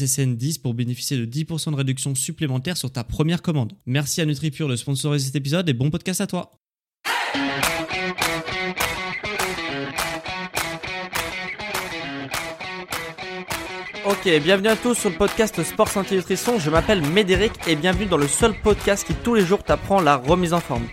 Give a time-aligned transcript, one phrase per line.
[0.00, 3.72] SSN10 pour bénéficier de 10% de réduction supplémentaire sur ta première commande.
[3.86, 6.52] Merci à NutriPure de sponsoriser cet épisode et bon podcast à toi.
[14.06, 16.58] Ok, bienvenue à tous sur le podcast Sport Santé Nutrition.
[16.58, 20.16] Je m'appelle Médéric et bienvenue dans le seul podcast qui tous les jours t'apprend la
[20.16, 20.86] remise en forme.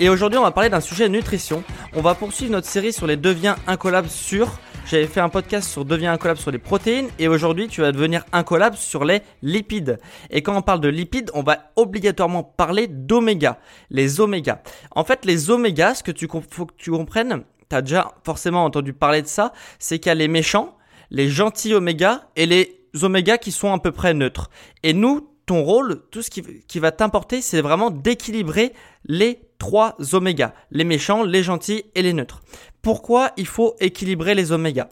[0.00, 1.64] Et aujourd'hui, on va parler d'un sujet nutrition.
[1.94, 4.58] On va poursuivre notre série sur les deviens incollables sûrs.
[4.90, 8.24] J'avais fait un podcast sur deviens incollable sur les protéines et aujourd'hui tu vas devenir
[8.32, 9.98] incollable sur les lipides.
[10.30, 13.58] Et quand on parle de lipides, on va obligatoirement parler d'oméga.
[13.90, 14.62] Les oméga.
[14.92, 18.64] En fait, les oméga, ce que tu faut que tu comprennes, tu as déjà forcément
[18.64, 20.74] entendu parler de ça, c'est qu'il y a les méchants,
[21.10, 24.48] les gentils oméga et les oméga qui sont à peu près neutres.
[24.84, 28.72] Et nous, ton rôle, tout ce qui, qui va t'importer, c'est vraiment d'équilibrer
[29.04, 32.40] les trois oméga, les méchants, les gentils et les neutres.
[32.82, 34.88] Pourquoi il faut équilibrer les oméga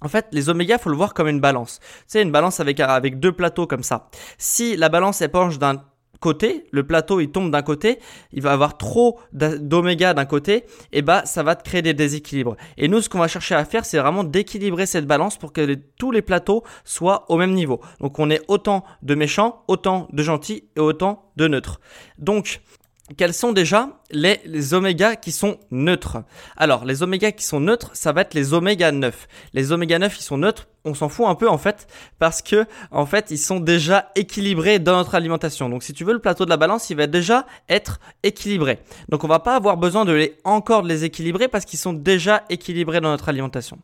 [0.00, 1.80] en fait, les oméga, faut le voir comme une balance.
[2.06, 4.10] C'est une balance avec, deux plateaux comme ça.
[4.38, 5.82] Si la balance penche d'un
[6.20, 7.98] côté, le plateau il tombe d'un côté,
[8.32, 12.56] il va avoir trop d'oméga d'un côté, et bah ça va te créer des déséquilibres.
[12.76, 15.74] Et nous ce qu'on va chercher à faire c'est vraiment d'équilibrer cette balance pour que
[15.96, 17.80] tous les plateaux soient au même niveau.
[18.00, 21.80] Donc on ait autant de méchants, autant de gentils et autant de neutres.
[22.18, 22.60] Donc
[23.16, 26.18] quels sont déjà les, les oméga qui sont neutres?
[26.56, 29.28] Alors, les oméga qui sont neutres, ça va être les oméga 9.
[29.54, 31.86] Les oméga 9, ils sont neutres, on s'en fout un peu en fait,
[32.18, 35.68] parce que en fait, ils sont déjà équilibrés dans notre alimentation.
[35.68, 38.78] Donc, si tu veux, le plateau de la balance, il va déjà être équilibré.
[39.08, 41.92] Donc, on va pas avoir besoin de les encore de les équilibrer parce qu'ils sont
[41.92, 43.78] déjà équilibrés dans notre alimentation.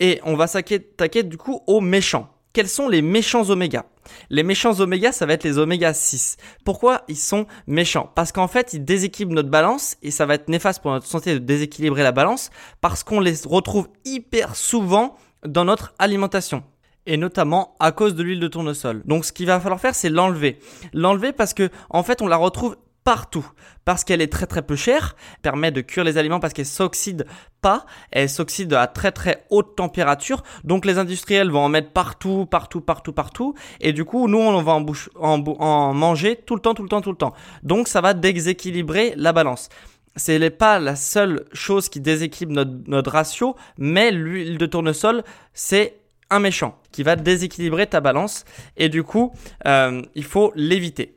[0.00, 3.84] Et on va s'attaquer du coup aux méchants quels sont les méchants oméga?
[4.30, 6.36] Les méchants oméga, ça va être les oméga 6.
[6.64, 8.10] Pourquoi ils sont méchants?
[8.14, 11.34] Parce qu'en fait, ils déséquilibrent notre balance et ça va être néfaste pour notre santé
[11.34, 15.16] de déséquilibrer la balance parce qu'on les retrouve hyper souvent
[15.46, 16.62] dans notre alimentation
[17.06, 19.02] et notamment à cause de l'huile de tournesol.
[19.06, 20.58] Donc ce qu'il va falloir faire c'est l'enlever.
[20.92, 22.76] L'enlever parce que en fait on la retrouve
[23.08, 23.50] partout
[23.86, 27.24] parce qu'elle est très très peu chère, permet de cuire les aliments parce qu'elle s'oxyde
[27.62, 30.42] pas, elle s'oxyde à très très haute température.
[30.62, 34.60] Donc les industriels vont en mettre partout, partout, partout, partout et du coup nous on
[34.60, 37.32] va en, bouche, en, en manger tout le temps, tout le temps, tout le temps.
[37.62, 39.70] Donc ça va déséquilibrer la balance
[40.16, 45.22] ce n'est pas la seule chose qui déséquilibre notre, notre ratio, mais l'huile de tournesol,
[45.54, 48.44] c'est un méchant qui va déséquilibrer ta balance
[48.76, 49.32] et du coup,
[49.66, 51.14] euh, il faut l'éviter.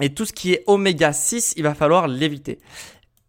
[0.00, 2.58] Et tout ce qui est oméga 6, il va falloir l'éviter.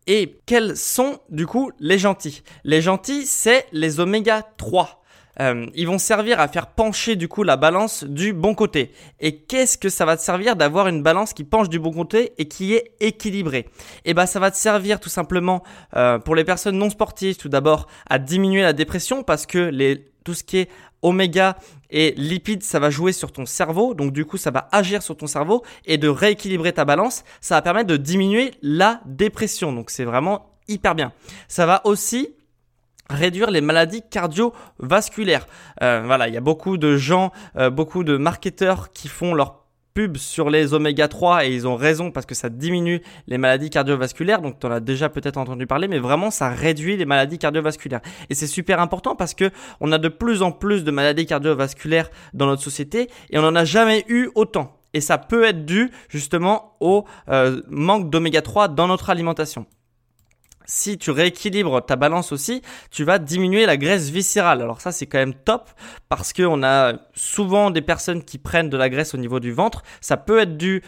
[0.07, 2.44] Et quels sont du coup les gentils?
[2.63, 5.03] Les gentils, c'est les oméga 3.
[5.40, 8.91] Euh, ils vont servir à faire pencher du coup la balance du bon côté.
[9.19, 12.34] Et qu'est-ce que ça va te servir d'avoir une balance qui penche du bon côté
[12.38, 13.68] et qui est équilibrée?
[14.06, 15.63] Eh ben ça va te servir tout simplement
[15.95, 20.06] euh, pour les personnes non sportives tout d'abord à diminuer la dépression parce que les
[20.23, 20.69] tout ce qui est
[21.01, 21.57] oméga
[21.89, 23.94] et lipides, ça va jouer sur ton cerveau.
[23.94, 27.23] Donc du coup, ça va agir sur ton cerveau et de rééquilibrer ta balance.
[27.41, 29.73] Ça va permettre de diminuer la dépression.
[29.73, 31.12] Donc c'est vraiment hyper bien.
[31.47, 32.29] Ça va aussi
[33.09, 35.47] réduire les maladies cardiovasculaires.
[35.81, 39.62] Euh, voilà, il y a beaucoup de gens, euh, beaucoup de marketeurs qui font leur
[39.94, 43.69] pub sur les oméga 3 et ils ont raison parce que ça diminue les maladies
[43.69, 44.42] cardiovasculaires.
[44.42, 48.01] Donc tu en as déjà peut-être entendu parler, mais vraiment ça réduit les maladies cardiovasculaires.
[48.30, 52.10] Et c'est super important parce que on a de plus en plus de maladies cardiovasculaires
[52.34, 54.80] dans notre société et on n'en a jamais eu autant.
[54.94, 59.66] Et ça peut être dû justement au euh, manque d'oméga 3 dans notre alimentation
[60.65, 62.62] si tu rééquilibres ta balance aussi,
[62.92, 64.62] tu vas diminuer la graisse viscérale.
[64.62, 65.69] Alors ça c'est quand même top
[66.10, 69.83] parce qu'on a souvent des personnes qui prennent de la graisse au niveau du ventre.
[70.01, 70.83] Ça peut être dû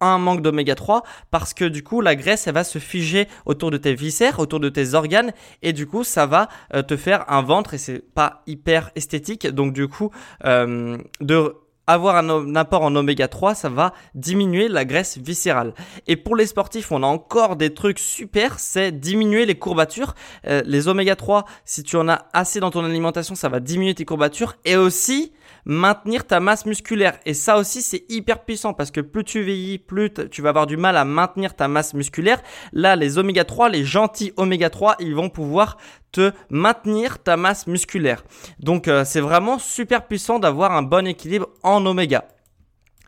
[0.00, 3.28] à un manque d'oméga 3 parce que du coup la graisse elle va se figer
[3.46, 5.32] autour de tes viscères, autour de tes organes
[5.62, 9.46] et du coup ça va euh, te faire un ventre et c'est pas hyper esthétique
[9.46, 10.10] donc du coup
[10.44, 11.54] euh, de
[11.86, 15.74] avoir un, apport en oméga 3, ça va diminuer la graisse viscérale.
[16.06, 20.14] Et pour les sportifs, on a encore des trucs super, c'est diminuer les courbatures.
[20.46, 23.94] Euh, les oméga 3, si tu en as assez dans ton alimentation, ça va diminuer
[23.94, 25.32] tes courbatures et aussi
[25.66, 27.18] maintenir ta masse musculaire.
[27.26, 30.66] Et ça aussi, c'est hyper puissant parce que plus tu vieillis, plus tu vas avoir
[30.66, 32.40] du mal à maintenir ta masse musculaire.
[32.72, 35.76] Là, les oméga 3, les gentils oméga 3, ils vont pouvoir
[36.12, 38.24] te maintenir ta masse musculaire.
[38.60, 42.24] Donc, euh, c'est vraiment super puissant d'avoir un bon équilibre en oméga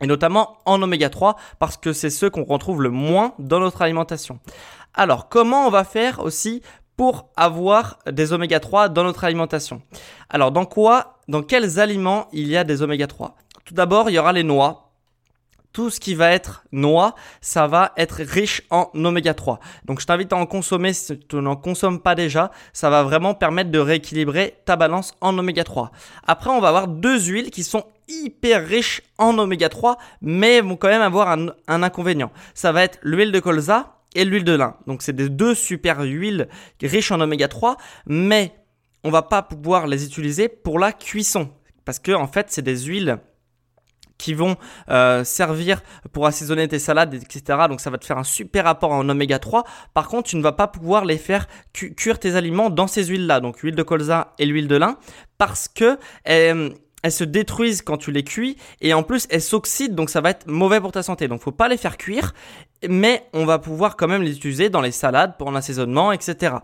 [0.01, 3.81] et notamment en oméga 3 parce que c'est ceux qu'on retrouve le moins dans notre
[3.81, 4.39] alimentation.
[4.93, 6.61] Alors, comment on va faire aussi
[6.99, 9.81] pour avoir des oméga 3 dans notre alimentation
[10.29, 14.15] Alors, dans quoi dans quels aliments il y a des oméga 3 Tout d'abord, il
[14.15, 14.91] y aura les noix.
[15.71, 19.61] Tout ce qui va être noix, ça va être riche en oméga 3.
[19.85, 22.51] Donc je t'invite à en consommer si tu n'en consommes pas déjà.
[22.73, 25.91] Ça va vraiment permettre de rééquilibrer ta balance en oméga 3.
[26.27, 30.75] Après, on va avoir deux huiles qui sont hyper riches en oméga 3, mais vont
[30.75, 32.33] quand même avoir un, un inconvénient.
[32.53, 34.75] Ça va être l'huile de colza et l'huile de lin.
[34.87, 36.47] Donc c'est des deux super huiles
[36.81, 37.77] riches en oméga 3,
[38.07, 38.53] mais
[39.03, 41.51] on va pas pouvoir les utiliser pour la cuisson
[41.85, 43.19] parce que en fait c'est des huiles
[44.19, 44.57] qui vont
[44.89, 47.41] euh, servir pour assaisonner tes salades, etc.
[47.67, 49.63] Donc ça va te faire un super apport en oméga 3.
[49.95, 53.39] Par contre, tu ne vas pas pouvoir les faire cuire tes aliments dans ces huiles-là,
[53.39, 54.97] donc l'huile de colza et l'huile de lin,
[55.39, 56.75] parce que elles,
[57.09, 60.47] se détruisent quand tu les cuis et en plus elles s'oxydent, donc ça va être
[60.47, 61.29] mauvais pour ta santé.
[61.29, 62.33] Donc faut pas les faire cuire,
[62.87, 66.55] mais on va pouvoir quand même les utiliser dans les salades pour l'assaisonnement, etc.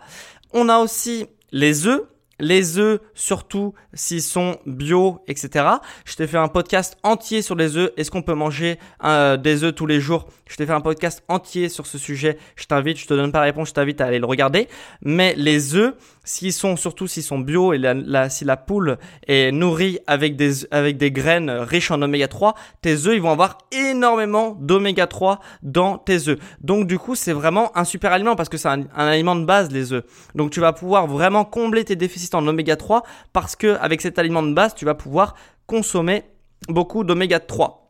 [0.53, 2.03] On a aussi les œufs
[2.39, 5.65] les œufs, surtout s'ils sont bio, etc.
[6.05, 7.91] Je t'ai fait un podcast entier sur les œufs.
[7.97, 10.27] Est-ce qu'on peut manger euh, des œufs tous les jours?
[10.47, 12.37] Je t'ai fait un podcast entier sur ce sujet.
[12.55, 14.67] Je t'invite, je te donne pas la réponse, je t'invite à aller le regarder.
[15.01, 15.93] Mais les œufs,
[16.23, 17.81] s'ils sont surtout s'ils sont bio et
[18.29, 18.97] si la poule
[19.27, 23.31] est nourrie avec des avec des graines riches en oméga 3, tes œufs ils vont
[23.31, 26.39] avoir énormément d'oméga 3 dans tes œufs.
[26.61, 29.45] Donc du coup, c'est vraiment un super aliment parce que c'est un, un, aliment de
[29.45, 30.03] base les œufs.
[30.33, 34.17] Donc tu vas pouvoir vraiment combler tes déficits en oméga 3 parce que avec cet
[34.17, 35.35] aliment de base, tu vas pouvoir
[35.67, 36.23] consommer
[36.67, 37.85] beaucoup d'oméga 3.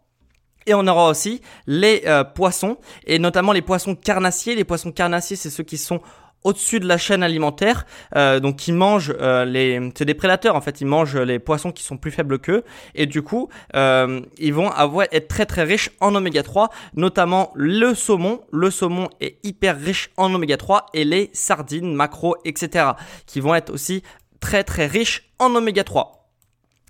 [0.67, 4.55] Et on aura aussi les euh, poissons, et notamment les poissons carnassiers.
[4.55, 6.01] Les poissons carnassiers, c'est ceux qui sont
[6.43, 10.61] au-dessus de la chaîne alimentaire, euh, donc ils mangent euh, les, c'est des prédateurs en
[10.61, 14.69] fait, ils mangent les poissons qui sont plus faibles qu'eux, et du coup ils vont
[14.69, 18.41] avoir être très très riches en oméga 3, notamment le saumon.
[18.51, 22.89] Le saumon est hyper riche en oméga 3 et les sardines, macro, etc.
[23.25, 24.03] qui vont être aussi
[24.45, 26.29] très très riches en oméga 3.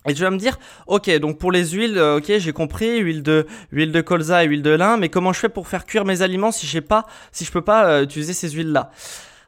[0.07, 4.02] Et tu vas me dire, ok, donc pour les huiles, ok, j'ai compris, huile de,
[4.02, 6.68] colza et huile de lin, mais comment je fais pour faire cuire mes aliments si
[6.68, 8.92] j'ai pas, si je peux pas utiliser ces huiles là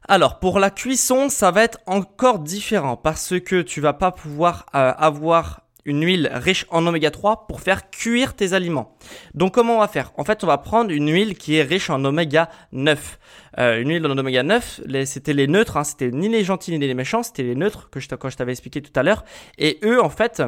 [0.10, 4.66] alors pour la cuisson, ça va être encore différent parce que tu vas pas pouvoir
[4.74, 8.96] euh, avoir une huile riche en oméga 3 pour faire cuire tes aliments.
[9.34, 10.12] Donc comment on va faire?
[10.18, 13.20] En fait, on va prendre une huile qui est riche en oméga 9.
[13.58, 16.86] Euh, une huile en oméga 9, c'était les neutres, hein, c'était ni les gentils ni
[16.86, 19.24] les méchants, c'était les neutres que je, quand je t'avais expliqué tout à l'heure.
[19.58, 20.44] Et eux, en fait,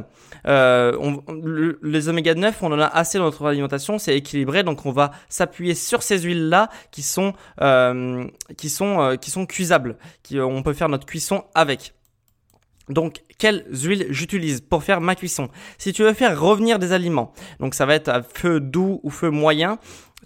[0.45, 0.91] euh,
[1.81, 5.11] les oméga 9, on en a assez dans notre alimentation, c'est équilibré, donc on va
[5.29, 8.25] s'appuyer sur ces huiles-là qui sont euh,
[8.57, 11.93] qui sont qui sont cuisables, qui on peut faire notre cuisson avec.
[12.89, 15.49] Donc, quelles huiles j'utilise pour faire ma cuisson?
[15.77, 19.09] Si tu veux faire revenir des aliments, donc ça va être à feu doux ou
[19.09, 19.77] feu moyen,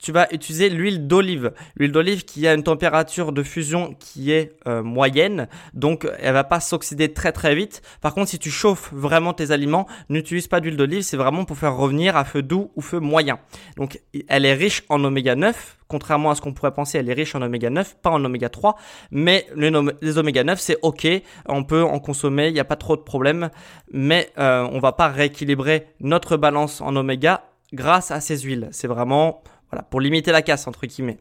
[0.03, 1.53] tu vas utiliser l'huile d'olive.
[1.77, 6.43] L'huile d'olive qui a une température de fusion qui est euh, moyenne, donc elle va
[6.43, 7.81] pas s'oxyder très très vite.
[8.01, 11.57] Par contre, si tu chauffes vraiment tes aliments, n'utilise pas d'huile d'olive, c'est vraiment pour
[11.57, 13.39] faire revenir à feu doux ou feu moyen.
[13.77, 17.13] Donc elle est riche en oméga 9, contrairement à ce qu'on pourrait penser, elle est
[17.13, 18.75] riche en oméga 9, pas en oméga 3,
[19.11, 21.07] mais les, oméga 9 c'est ok,
[21.47, 23.51] on peut en consommer, il n'y a pas trop de problème,
[23.93, 28.67] mais euh, on va pas rééquilibrer notre balance en oméga grâce à ces huiles.
[28.71, 29.41] C'est vraiment
[29.73, 31.17] voilà, pour limiter la casse, entre guillemets.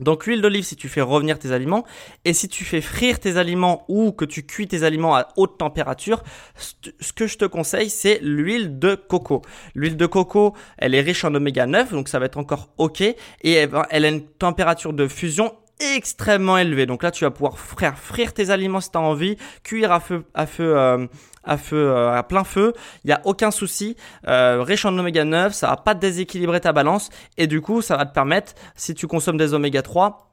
[0.00, 1.84] Donc l'huile d'olive si tu fais revenir tes aliments
[2.24, 5.58] et si tu fais frire tes aliments ou que tu cuis tes aliments à haute
[5.58, 6.22] température,
[6.56, 9.42] ce que je te conseille c'est l'huile de coco.
[9.74, 13.00] L'huile de coco, elle est riche en oméga 9 donc ça va être encore OK
[13.00, 16.86] et elle a une température de fusion extrêmement élevée.
[16.86, 20.00] Donc là, tu vas pouvoir frire, frire tes aliments si tu as envie, cuire à
[20.00, 21.06] feu, à feu, euh,
[21.48, 22.72] à feu, euh, à plein feu.
[23.04, 23.96] Il y a aucun souci.
[24.28, 27.96] Euh, riche en oméga 9, ça va pas déséquilibrer ta balance et du coup, ça
[27.96, 30.28] va te permettre, si tu consommes des oméga 3,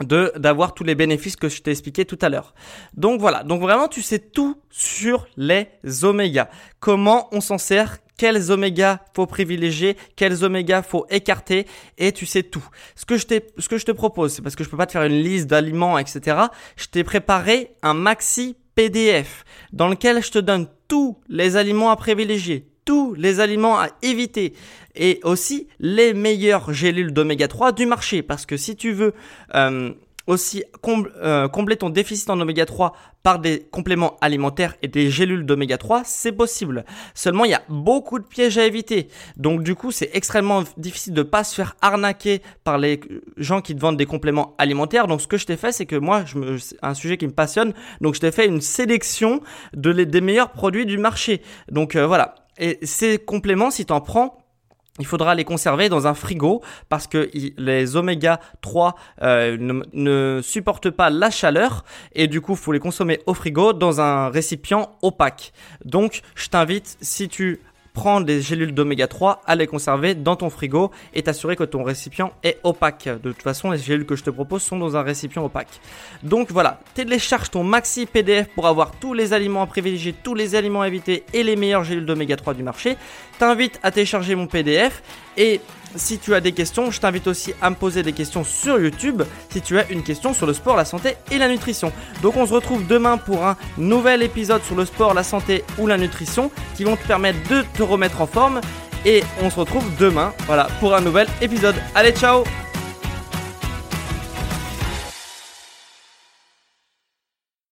[0.00, 2.54] de d'avoir tous les bénéfices que je t'ai expliqué tout à l'heure.
[2.94, 5.68] Donc voilà, donc vraiment tu sais tout sur les
[6.02, 6.48] oméga.
[6.80, 11.66] Comment on s'en sert, quels oméga faut privilégier, quels oméga faut écarter,
[11.98, 12.66] et tu sais tout.
[12.94, 13.26] Ce que je,
[13.58, 15.46] ce que je te propose, c'est parce que je peux pas te faire une liste
[15.46, 16.36] d'aliments, etc.
[16.76, 21.96] Je t'ai préparé un maxi PDF dans lequel je te donne tous les aliments à
[21.96, 24.54] privilégier, tous les aliments à éviter
[24.94, 28.22] et aussi les meilleures gélules d'oméga 3 du marché.
[28.22, 29.14] Parce que si tu veux
[29.54, 29.92] euh,
[30.26, 30.64] aussi
[31.22, 35.78] euh, combler ton déficit en oméga 3 par des compléments alimentaires et des gélules d'oméga
[35.78, 36.84] 3, c'est possible.
[37.14, 39.08] Seulement, il y a beaucoup de pièges à éviter.
[39.36, 43.00] Donc, du coup, c'est extrêmement difficile de pas se faire arnaquer par les
[43.36, 45.06] gens qui te vendent des compléments alimentaires.
[45.06, 47.32] Donc, ce que je t'ai fait, c'est que moi, je me, un sujet qui me
[47.32, 47.74] passionne.
[48.00, 49.40] Donc, je t'ai fait une sélection
[49.74, 51.42] de des meilleurs produits du marché.
[51.70, 52.34] Donc, euh, voilà.
[52.58, 54.41] Et ces compléments, si tu en prends,
[54.98, 59.56] il faudra les conserver dans un frigo parce que les oméga 3 euh,
[59.92, 61.84] ne, supportent pas la chaleur
[62.14, 65.52] et du coup, il faut les consommer au frigo dans un récipient opaque.
[65.86, 67.60] Donc, je t'invite, si tu
[67.92, 71.82] prendre des gélules d'oméga 3, à les conserver dans ton frigo et t'assurer que ton
[71.82, 73.04] récipient est opaque.
[73.04, 75.80] De toute façon, les gélules que je te propose sont dans un récipient opaque.
[76.22, 80.54] Donc voilà, télécharge ton maxi PDF pour avoir tous les aliments à privilégier, tous les
[80.54, 82.96] aliments à éviter et les meilleures gélules d'oméga 3 du marché.
[83.42, 85.02] T'invite à télécharger mon PDF
[85.36, 85.60] et
[85.96, 89.24] si tu as des questions, je t'invite aussi à me poser des questions sur YouTube
[89.50, 91.92] si tu as une question sur le sport, la santé et la nutrition.
[92.22, 95.88] Donc on se retrouve demain pour un nouvel épisode sur le sport, la santé ou
[95.88, 98.60] la nutrition qui vont te permettre de te remettre en forme.
[99.04, 101.74] Et on se retrouve demain, voilà, pour un nouvel épisode.
[101.96, 102.44] Allez, ciao